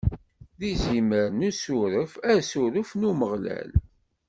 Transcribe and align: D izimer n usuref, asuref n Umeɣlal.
D 0.59 0.61
izimer 0.71 1.27
n 1.31 1.39
usuref, 1.49 2.11
asuref 2.33 2.89
n 2.99 3.01
Umeɣlal. 3.09 3.69